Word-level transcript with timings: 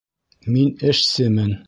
Мин 0.55 0.69
эшсемен 0.93 1.51